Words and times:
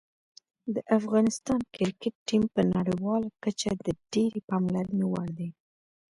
د 0.73 0.75
افغانستان 0.97 1.59
کرکټ 1.75 2.13
ټیم 2.27 2.43
په 2.53 2.61
نړیواله 2.75 3.29
کچه 3.43 3.69
د 3.85 3.87
ډېرې 4.13 4.39
پاملرنې 4.49 5.05
وړ 5.11 5.27
دی. 5.39 5.49